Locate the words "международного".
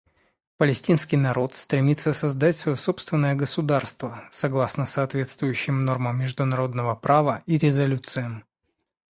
6.17-6.95